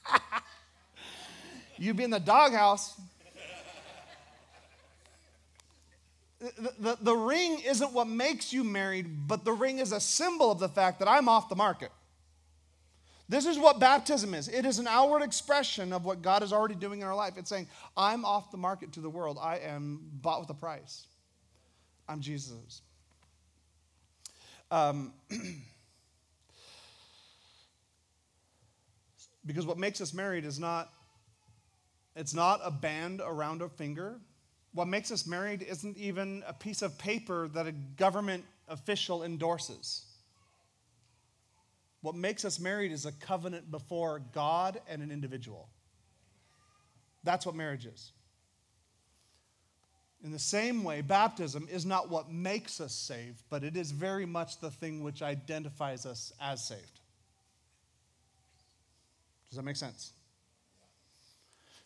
[1.81, 2.95] You'd be in the doghouse.
[6.39, 10.51] The, the, the, ring isn't what makes you married, but the ring is a symbol
[10.51, 11.91] of the fact that I'm off the market.
[13.27, 16.75] This is what baptism is it is an outward expression of what God is already
[16.75, 17.33] doing in our life.
[17.37, 17.67] It's saying,
[17.97, 19.39] I'm off the market to the world.
[19.41, 21.07] I am bought with a price.
[22.07, 22.83] I'm Jesus.
[24.69, 25.13] Um,
[29.47, 30.91] because what makes us married is not
[32.15, 34.19] it's not a band around a finger.
[34.73, 40.05] What makes us married isn't even a piece of paper that a government official endorses.
[42.01, 45.69] What makes us married is a covenant before God and an individual.
[47.23, 48.11] That's what marriage is.
[50.23, 54.25] In the same way, baptism is not what makes us saved, but it is very
[54.25, 56.99] much the thing which identifies us as saved.
[59.49, 60.13] Does that make sense?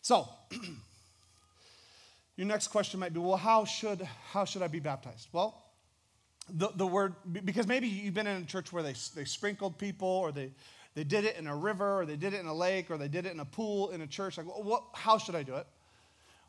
[0.06, 0.28] So,
[2.36, 5.26] your next question might be well, how should, how should I be baptized?
[5.32, 5.60] Well,
[6.48, 10.06] the, the word, because maybe you've been in a church where they, they sprinkled people
[10.06, 10.52] or they,
[10.94, 13.08] they did it in a river or they did it in a lake or they
[13.08, 14.38] did it in a pool in a church.
[14.38, 15.66] Like, what, how should I do it?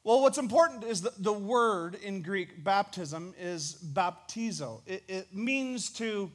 [0.03, 4.81] Well, what's important is the, the word in Greek, baptism, is baptizo.
[4.85, 6.29] It, it means to,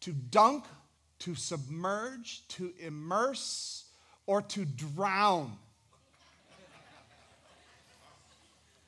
[0.00, 0.64] to dunk,
[1.18, 3.84] to submerge, to immerse,
[4.26, 5.58] or to drown.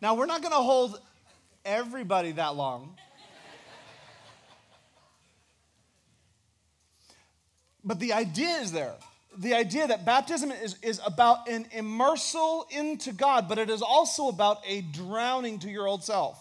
[0.01, 1.01] Now, we're not going to hold
[1.65, 2.97] everybody that long.
[7.85, 8.95] But the idea is there.
[9.39, 14.29] the idea that baptism is, is about an immersal into God, but it is also
[14.29, 16.39] about a drowning to your old self.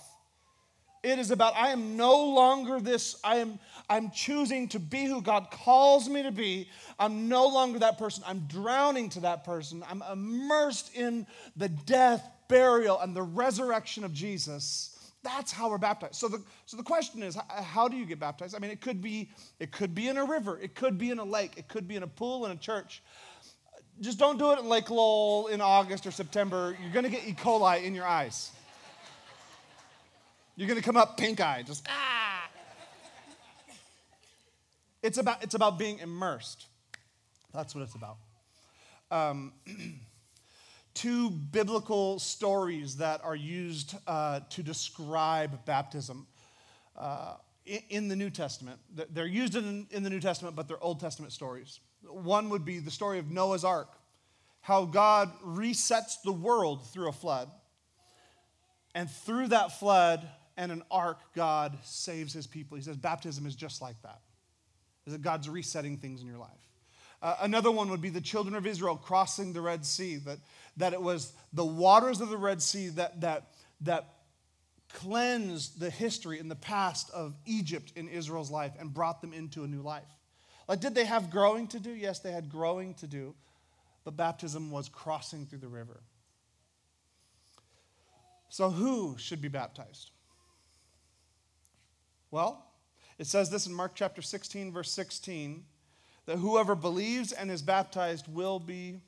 [1.03, 5.21] It is about I am no longer this, I am I'm choosing to be who
[5.21, 6.67] God calls me to be.
[6.97, 8.23] I'm no longer that person.
[8.25, 9.83] I'm drowning to that person.
[9.87, 14.91] I'm immersed in the death, burial, and the resurrection of Jesus.
[15.23, 16.15] That's how we're baptized.
[16.15, 18.55] So the, so the question is, how do you get baptized?
[18.55, 19.29] I mean, it could be
[19.59, 21.95] it could be in a river, it could be in a lake, it could be
[21.95, 23.01] in a pool in a church.
[24.01, 26.75] Just don't do it at Lake Lowell in August or September.
[26.81, 27.33] You're going to get E.
[27.33, 28.51] coli in your eyes.
[30.57, 32.49] You're going to come up pink eyed, just ah.
[35.01, 36.65] It's about, it's about being immersed.
[37.53, 38.17] That's what it's about.
[39.11, 39.53] Um,
[40.95, 46.25] two biblical stories that are used uh, to describe baptism
[46.97, 48.79] uh, in, in, the New Testament.
[49.11, 51.79] They're used in, in the New Testament, but they're Old Testament stories.
[52.01, 53.91] One would be the story of Noah's Ark,
[54.61, 57.51] how God resets the world through a flood.
[58.95, 60.27] And through that flood,
[60.57, 62.77] and an ark, God saves his people.
[62.77, 64.21] He says baptism is just like that.
[65.05, 66.49] Is that God's resetting things in your life.
[67.25, 70.37] Uh, another one would be the children of Israel crossing the Red Sea, that,
[70.77, 73.47] that it was the waters of the Red Sea that, that,
[73.81, 74.13] that
[74.93, 79.63] cleansed the history and the past of Egypt in Israel's life and brought them into
[79.63, 80.03] a new life.
[80.67, 81.89] Like, did they have growing to do?
[81.89, 83.33] Yes, they had growing to do,
[84.03, 86.01] but baptism was crossing through the river.
[88.49, 90.11] So, who should be baptized?
[92.29, 92.63] Well,
[93.17, 95.65] it says this in Mark chapter 16, verse 16,
[96.25, 99.01] that whoever believes and is baptized will be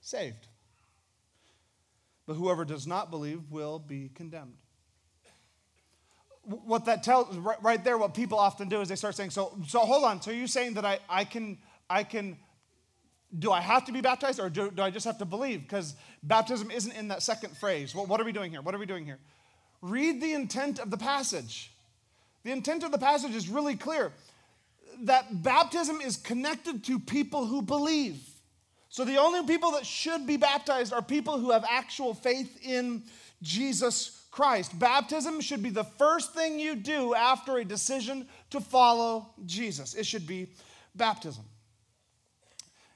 [0.00, 0.48] saved.
[2.26, 4.54] But whoever does not believe will be condemned.
[6.42, 9.80] What that tells right there, what people often do is they start saying, so, so
[9.80, 12.38] hold on, so you're saying that I, I can I can
[13.38, 15.62] do I have to be baptized or do, do I just have to believe?
[15.62, 17.94] Because baptism isn't in that second phrase.
[17.94, 18.62] Well, what are we doing here?
[18.62, 19.18] What are we doing here?
[19.82, 21.72] Read the intent of the passage.
[22.42, 24.12] The intent of the passage is really clear
[25.02, 28.20] that baptism is connected to people who believe.
[28.88, 33.04] So the only people that should be baptized are people who have actual faith in
[33.42, 34.78] Jesus Christ.
[34.78, 39.94] Baptism should be the first thing you do after a decision to follow Jesus.
[39.94, 40.48] It should be
[40.94, 41.44] baptism.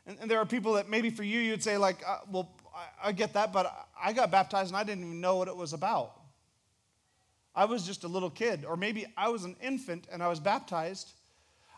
[0.06, 3.08] And, and there are people that maybe for you, you'd say, like, uh, well, I,
[3.08, 5.72] I get that, but I got baptized and I didn't even know what it was
[5.72, 6.20] about.
[7.54, 10.40] I was just a little kid, or maybe I was an infant and I was
[10.40, 11.12] baptized.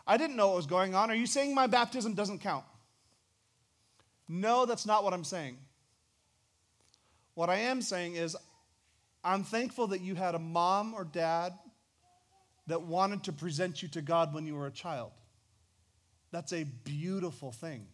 [0.07, 1.11] I didn't know what was going on.
[1.11, 2.63] Are you saying my baptism doesn't count?
[4.29, 5.57] No, that's not what I'm saying.
[7.33, 8.35] What I am saying is,
[9.23, 11.53] I'm thankful that you had a mom or dad
[12.67, 15.11] that wanted to present you to God when you were a child.
[16.31, 17.87] That's a beautiful thing.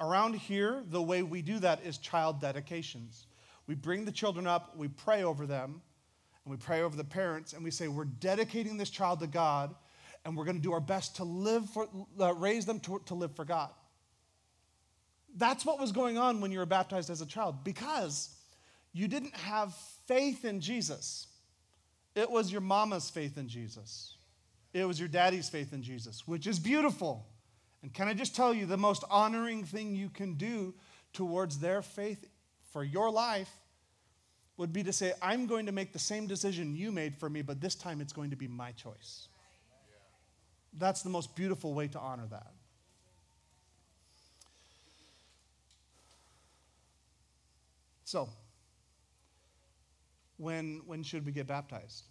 [0.00, 3.26] Around here, the way we do that is child dedications.
[3.66, 5.82] We bring the children up, we pray over them,
[6.44, 9.74] and we pray over the parents, and we say, We're dedicating this child to God,
[10.24, 11.88] and we're going to do our best to live for,
[12.20, 13.70] uh, raise them to, to live for God.
[15.36, 18.30] That's what was going on when you were baptized as a child because
[18.92, 19.74] you didn't have
[20.06, 21.26] faith in Jesus.
[22.14, 24.14] It was your mama's faith in Jesus.
[24.72, 27.26] It was your daddy's faith in Jesus, which is beautiful.
[27.82, 30.74] And can I just tell you, the most honoring thing you can do
[31.12, 32.24] towards their faith
[32.72, 33.50] for your life
[34.56, 37.42] would be to say, I'm going to make the same decision you made for me,
[37.42, 39.28] but this time it's going to be my choice.
[40.78, 42.52] That's the most beautiful way to honor that.
[48.04, 48.28] So,
[50.36, 52.04] when, when should we get baptized?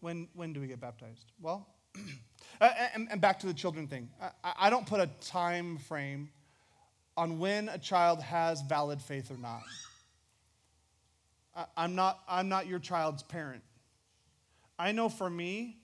[0.00, 1.32] When, when do we get baptized?
[1.40, 1.66] Well,
[2.60, 4.08] uh, and, and, back to the children thing.
[4.22, 6.30] I, I don't put a time frame
[7.16, 9.62] on when a child has valid faith or not.
[11.76, 13.62] I, am not, I'm not your child's parent.
[14.78, 15.76] I know for me,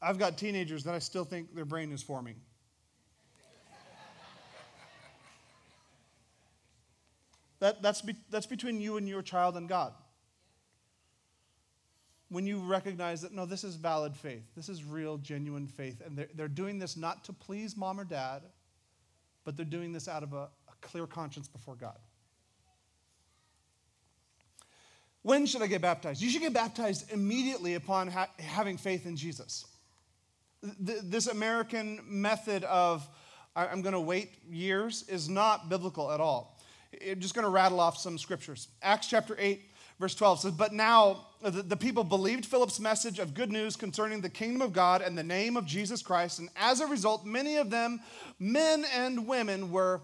[0.00, 2.36] I've got teenagers that I still think their brain is forming.
[7.60, 9.92] that, that's, be, that's between you and your child and God
[12.30, 14.44] when you recognize that, no, this is valid faith.
[14.56, 16.00] This is real, genuine faith.
[16.04, 18.42] And they're, they're doing this not to please mom or dad,
[19.44, 21.98] but they're doing this out of a, a clear conscience before God.
[25.22, 26.22] When should I get baptized?
[26.22, 29.66] You should get baptized immediately upon ha- having faith in Jesus.
[30.62, 33.06] Th- this American method of,
[33.54, 36.58] I'm going to wait years, is not biblical at all.
[37.06, 38.68] I'm just going to rattle off some scriptures.
[38.82, 39.62] Acts chapter 8,
[39.98, 44.22] verse 12 says, But now the, the people believed Philip's message of good news concerning
[44.22, 46.38] the kingdom of God and the name of Jesus Christ.
[46.38, 48.00] And as a result, many of them,
[48.38, 50.00] men and women, were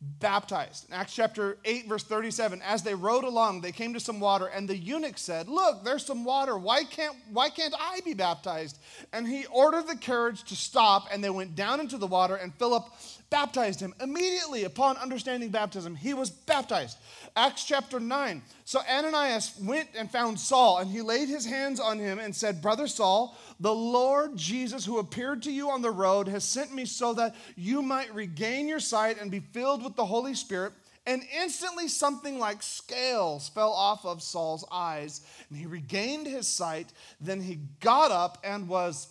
[0.00, 0.88] baptized.
[0.88, 4.46] In Acts chapter 8, verse 37, as they rode along, they came to some water,
[4.46, 6.56] and the eunuch said, Look, there's some water.
[6.56, 8.78] Why can't, why can't I be baptized?
[9.12, 12.54] And he ordered the carriage to stop, and they went down into the water, and
[12.54, 12.84] Philip
[13.30, 13.94] baptized him.
[14.00, 16.98] Immediately upon understanding baptism, he was baptized.
[17.36, 18.42] Acts chapter 9.
[18.64, 22.62] So Ananias went and found Saul, and he laid his hands on him and said,
[22.62, 26.84] Brother Saul, the Lord Jesus, who appeared to you on the road, has sent me
[26.84, 30.72] so that you might regain your sight and be filled with the Holy Spirit.
[31.06, 36.92] And instantly, something like scales fell off of Saul's eyes, and he regained his sight.
[37.20, 39.08] Then he got up and was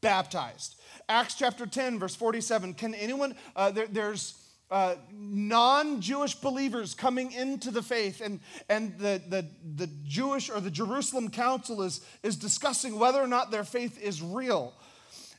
[0.00, 0.77] baptized.
[1.08, 2.74] Acts chapter 10, verse 47.
[2.74, 4.34] Can anyone, uh, there, there's
[4.70, 9.46] uh, non Jewish believers coming into the faith, and, and the, the,
[9.76, 14.20] the Jewish or the Jerusalem Council is, is discussing whether or not their faith is
[14.20, 14.74] real.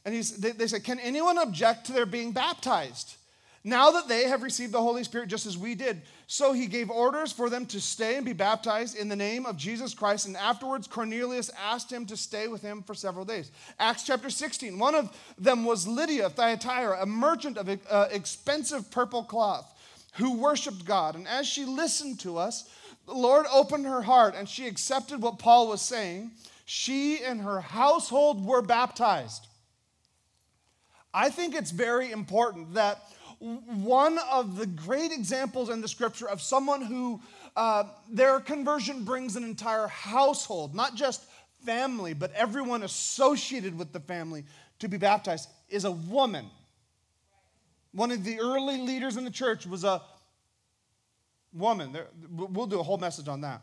[0.06, 3.16] And he's, they, they say, Can anyone object to their being baptized?
[3.64, 6.02] Now that they have received the Holy Spirit just as we did.
[6.28, 9.58] So he gave orders for them to stay and be baptized in the name of
[9.58, 10.28] Jesus Christ.
[10.28, 13.52] And afterwards, Cornelius asked him to stay with him for several days.
[13.78, 14.80] Acts chapter 16.
[14.80, 19.74] One of them was Lydia of Thyatira, a merchant of uh, expensive purple cloth,
[20.14, 21.16] who worshiped God.
[21.16, 22.70] And as she listened to us,
[23.06, 26.32] the Lord opened her heart and she accepted what Paul was saying.
[26.66, 29.48] She and her household were baptized.
[31.14, 33.02] I think it's very important that
[33.40, 37.22] one of the great examples in the scripture of someone who
[37.56, 41.24] uh, their conversion brings an entire household, not just
[41.66, 44.44] family, but everyone associated with the family
[44.80, 46.50] to be baptized, is a woman.
[47.92, 50.02] One of the early leaders in the church was a
[51.54, 51.98] woman.
[52.32, 53.62] We'll do a whole message on that.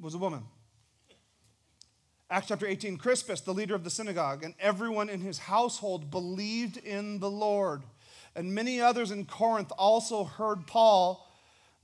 [0.00, 0.42] Was a woman.
[2.34, 6.78] Acts chapter 18 Crispus, the leader of the synagogue, and everyone in his household believed
[6.78, 7.84] in the Lord.
[8.34, 11.32] And many others in Corinth also heard Paul.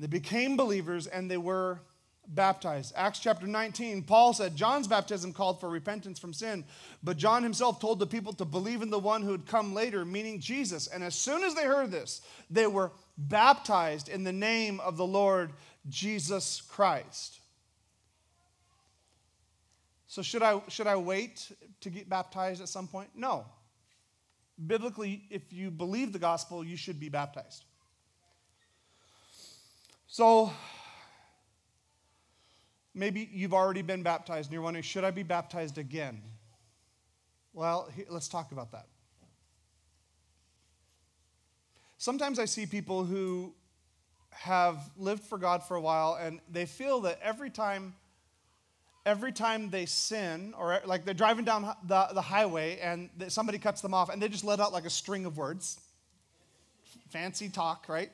[0.01, 1.78] They became believers and they were
[2.26, 2.94] baptized.
[2.96, 6.64] Acts chapter 19, Paul said, John's baptism called for repentance from sin,
[7.01, 10.05] but John himself told the people to believe in the one who had come later,
[10.05, 10.88] meaning Jesus.
[10.88, 15.07] And as soon as they heard this, they were baptized in the name of the
[15.07, 15.53] Lord
[15.88, 17.39] Jesus Christ.
[20.11, 21.52] So should I should I wait
[21.82, 23.11] to get baptized at some point?
[23.14, 23.46] No.
[24.66, 27.64] Biblically, if you believe the gospel, you should be baptized.
[30.08, 30.52] So
[32.92, 36.20] maybe you've already been baptized and you're wondering, should I be baptized again?
[37.52, 38.88] Well, let's talk about that.
[41.98, 43.54] Sometimes I see people who
[44.30, 47.94] have lived for God for a while and they feel that every time
[49.07, 53.80] every time they sin, or like they're driving down the, the highway and somebody cuts
[53.80, 55.80] them off and they just let out like a string of words.
[57.11, 58.11] Fancy talk, right?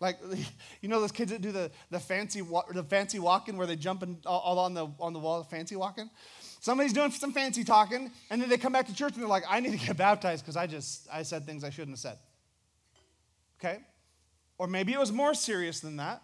[0.00, 0.18] Like,
[0.82, 4.02] you know those kids that do the, the, fancy, the fancy walking where they jump
[4.02, 6.10] in, all on the, on the wall, fancy walking?
[6.60, 9.44] Somebody's doing some fancy talking, and then they come back to church and they're like,
[9.48, 12.18] I need to get baptized because I just, I said things I shouldn't have said.
[13.60, 13.78] Okay?
[14.58, 16.22] Or maybe it was more serious than that.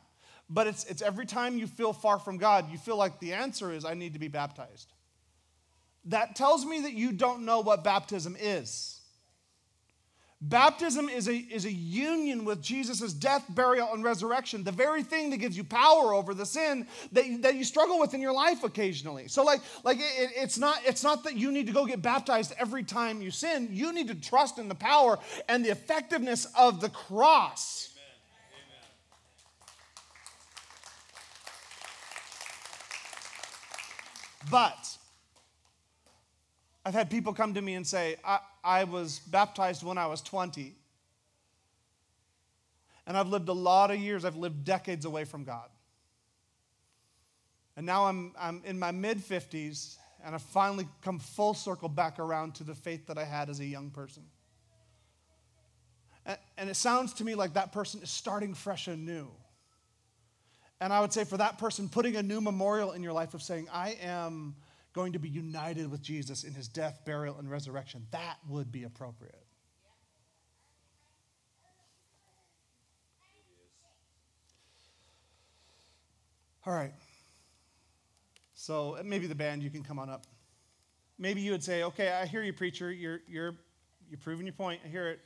[0.53, 3.73] But it's, it's every time you feel far from God, you feel like the answer
[3.73, 4.93] is, I need to be baptized.
[6.07, 9.01] That tells me that you don't know what baptism is.
[10.43, 15.29] Baptism is a, is a union with Jesus' death, burial, and resurrection, the very thing
[15.31, 18.33] that gives you power over the sin that you, that you struggle with in your
[18.33, 19.29] life occasionally.
[19.29, 22.55] So, like, like it, it's, not, it's not that you need to go get baptized
[22.59, 23.69] every time you sin.
[23.71, 27.90] You need to trust in the power and the effectiveness of the cross.
[34.49, 34.97] But
[36.85, 40.23] I've had people come to me and say, I, I was baptized when I was
[40.23, 40.75] 20.
[43.07, 45.69] And I've lived a lot of years, I've lived decades away from God.
[47.77, 52.19] And now I'm, I'm in my mid 50s, and I've finally come full circle back
[52.19, 54.23] around to the faith that I had as a young person.
[56.27, 59.29] And, and it sounds to me like that person is starting fresh and new.
[60.81, 63.43] And I would say for that person, putting a new memorial in your life of
[63.43, 64.55] saying, I am
[64.93, 68.85] going to be united with Jesus in his death, burial, and resurrection, that would be
[68.85, 69.45] appropriate.
[76.67, 76.93] All right.
[78.55, 80.27] So uh, maybe the band, you can come on up.
[81.19, 82.91] Maybe you would say, okay, I hear you, preacher.
[82.91, 83.57] You're, you're,
[84.09, 84.81] you're proving your point.
[84.85, 85.21] I hear it.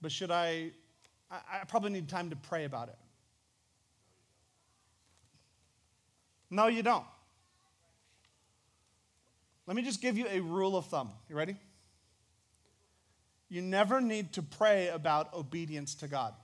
[0.00, 0.72] But should I
[1.30, 2.98] I, I probably need time to pray about it.
[6.50, 7.04] No, you don't.
[9.66, 11.10] Let me just give you a rule of thumb.
[11.28, 11.56] You ready?
[13.48, 16.34] You never need to pray about obedience to God.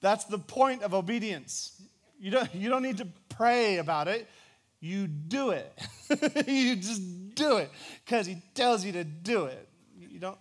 [0.00, 1.80] That's the point of obedience.
[2.18, 4.28] You don't, you don't need to pray about it.
[4.80, 5.72] You do it.
[6.46, 7.70] you just do it
[8.04, 9.68] because he tells you to do it.
[9.98, 10.38] You don't.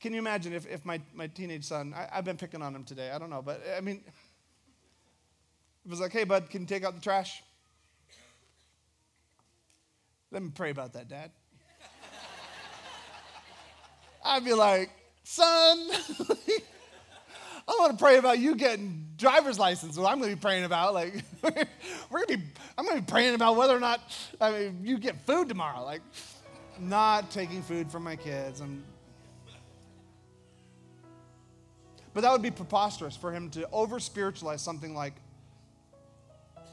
[0.00, 2.84] Can you imagine if, if my, my teenage son, I, I've been picking on him
[2.84, 4.02] today, I don't know, but I mean,
[5.84, 7.42] it was like, hey, bud, can you take out the trash?
[10.30, 11.30] Let me pray about that, Dad.
[14.24, 14.90] I'd be like,
[15.24, 15.90] son,
[17.68, 19.96] I want to pray about you getting driver's license.
[19.96, 22.44] What I'm going to be praying about, like, we're going to be,
[22.78, 24.00] I'm going to be praying about whether or not
[24.40, 25.84] I mean, you get food tomorrow.
[25.84, 26.02] Like,
[26.78, 28.60] not taking food from my kids.
[28.60, 28.82] And,
[32.14, 35.14] but that would be preposterous for him to over spiritualize something like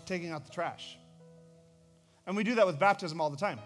[0.10, 0.98] taking out the trash.
[2.26, 3.60] And we do that with baptism all the time.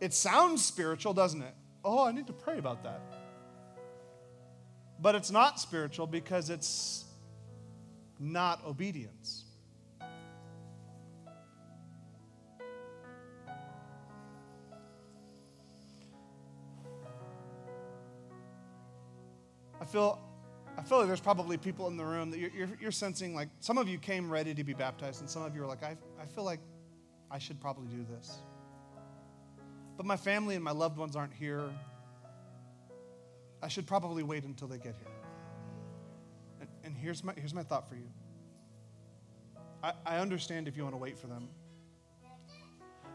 [0.00, 1.54] It sounds spiritual, doesn't it?
[1.84, 3.00] Oh, I need to pray about that.
[5.00, 7.04] But it's not spiritual because it's
[8.20, 9.44] not obedience.
[19.80, 20.25] I feel
[20.78, 23.48] I feel like there's probably people in the room that you're, you're, you're, sensing like
[23.60, 25.96] some of you came ready to be baptized, and some of you are like, I,
[26.20, 26.60] I feel like
[27.30, 28.38] I should probably do this.
[29.96, 31.70] But my family and my loved ones aren't here.
[33.62, 35.14] I should probably wait until they get here.
[36.60, 38.08] And, and here's, my, here's my thought for you
[39.82, 41.48] I, I understand if you want to wait for them.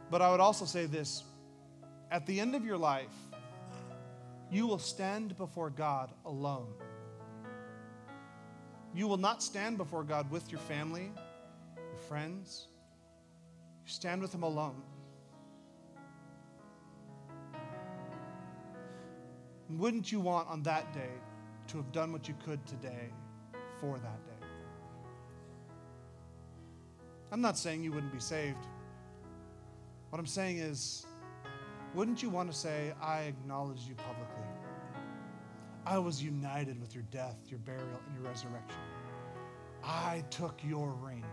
[0.09, 1.24] But I would also say this
[2.12, 3.14] at the end of your life,
[4.51, 6.74] you will stand before God alone.
[8.94, 11.12] You will not stand before God with your family,
[11.78, 12.68] your friends.
[13.86, 14.82] You stand with Him alone.
[19.70, 21.14] And wouldn't you want on that day
[21.68, 23.10] to have done what you could today
[23.80, 24.48] for that day?
[27.32, 28.68] I'm not saying you wouldn't be saved.
[30.10, 31.06] What I'm saying is,
[31.96, 34.41] wouldn't you want to say, I acknowledge you publicly?
[35.86, 38.79] I was united with your death, your burial, and your resurrection.
[39.84, 41.25] I took your ring.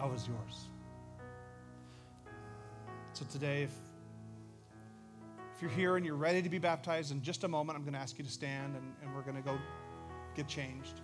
[0.00, 0.68] I was yours.
[3.12, 3.72] So today, if,
[5.56, 7.94] if you're here and you're ready to be baptized, in just a moment, I'm going
[7.94, 9.58] to ask you to stand and, and we're going to go
[10.36, 11.00] get changed.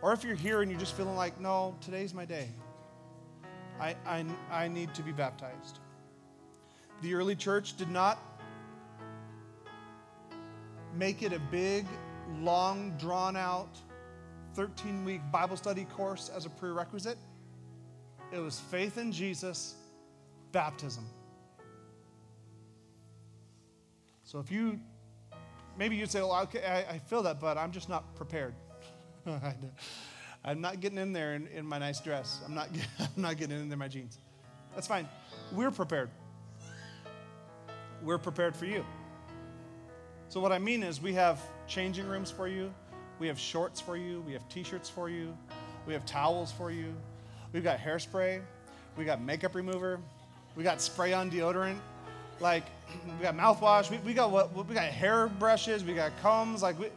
[0.00, 2.48] Or if you're here and you're just feeling like, no, today's my day,
[3.78, 5.80] I, I, I need to be baptized.
[7.02, 8.35] The early church did not
[10.96, 11.86] make it a big,
[12.40, 13.76] long, drawn out
[14.54, 17.18] 13 week Bible study course as a prerequisite.
[18.32, 19.74] It was faith in Jesus,
[20.52, 21.04] baptism.
[24.24, 24.80] So if you,
[25.78, 28.54] maybe you'd say, well, okay, I, I feel that, but I'm just not prepared.
[30.44, 32.40] I'm not getting in there in, in my nice dress.
[32.44, 32.68] I'm not,
[32.98, 34.18] I'm not getting in there in my jeans.
[34.74, 35.08] That's fine.
[35.52, 36.10] We're prepared.
[38.02, 38.84] We're prepared for you.
[40.28, 42.72] So, what I mean is, we have changing rooms for you,
[43.18, 45.36] we have shorts for you, we have t shirts for you,
[45.86, 46.92] we have towels for you,
[47.52, 48.40] we've got hairspray,
[48.96, 50.00] we got makeup remover,
[50.56, 51.78] we got spray on deodorant,
[52.40, 52.64] like,
[53.18, 56.78] we got mouthwash, we, we got what we got hair brushes, we got combs, like,
[56.78, 56.88] we,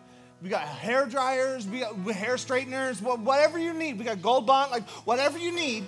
[0.41, 3.99] we got hair dryers, we got hair straighteners, whatever you need.
[3.99, 5.85] We got gold bond, like whatever you need.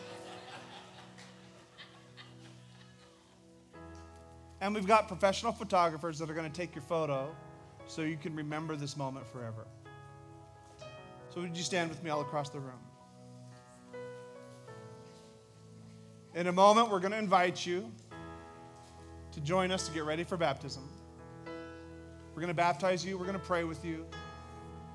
[4.62, 7.36] And we've got professional photographers that are going to take your photo
[7.88, 9.66] so you can remember this moment forever.
[11.34, 12.80] So, would you stand with me all across the room?
[16.36, 17.91] In a moment, we're going to invite you
[19.32, 20.88] to join us to get ready for baptism.
[21.45, 24.05] We're going to baptize you, we're going to pray with you,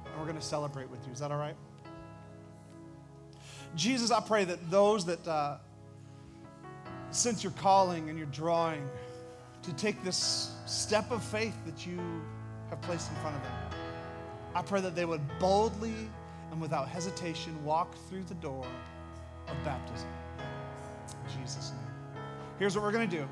[0.04, 1.12] and we're going to celebrate with you.
[1.12, 1.56] Is that all right?
[3.74, 5.58] Jesus, I pray that those that uh,
[7.10, 8.88] sense your calling and your drawing,
[9.66, 11.98] to take this step of faith that you
[12.70, 13.52] have placed in front of them.
[14.54, 15.94] I pray that they would boldly
[16.52, 18.64] and without hesitation walk through the door
[19.48, 20.08] of baptism.
[20.38, 22.22] In Jesus' name.
[22.58, 23.28] Here's what we're going to do.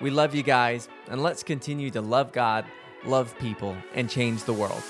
[0.00, 2.64] We love you guys, and let's continue to love God,
[3.04, 4.82] love people, and change the world.